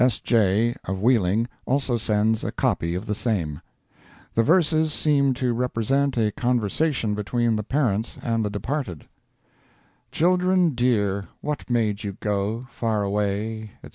[0.01, 0.19] (S.
[0.19, 3.61] J., of Wheeling, also sends a copy of the same.)
[4.33, 9.05] The verses seem to represent a conversation between the parents and the departed:
[10.11, 13.89] Children dear, what made you go Far away, &c.